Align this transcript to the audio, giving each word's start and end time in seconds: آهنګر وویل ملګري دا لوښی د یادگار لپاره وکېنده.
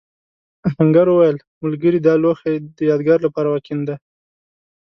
آهنګر 0.67 1.07
وویل 1.09 1.37
ملګري 1.63 1.99
دا 2.03 2.13
لوښی 2.23 2.55
د 2.77 2.79
یادگار 2.89 3.19
لپاره 3.25 3.47
وکېنده. 3.49 3.95